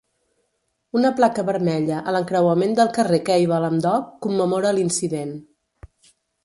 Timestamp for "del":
2.81-2.91